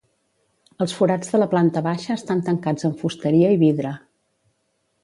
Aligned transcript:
Els 0.85 0.95
forats 0.99 1.29
de 1.35 1.41
la 1.43 1.47
planta 1.51 1.85
baixa 1.89 2.17
estan 2.17 2.43
tancats 2.49 2.89
amb 2.91 2.99
fusteria 3.05 3.53
i 3.59 3.65
vidre. 3.67 3.95